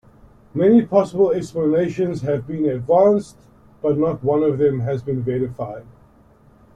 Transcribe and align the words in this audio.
Many 0.55 0.83
possible 0.83 1.31
explanations 1.31 2.23
have 2.23 2.47
been 2.47 2.65
advanced, 2.65 3.37
but 3.83 3.99
not 3.99 4.23
one 4.23 4.41
of 4.41 4.57
them 4.57 4.79
has 4.79 5.03
been 5.03 5.21
verified. 5.21 5.85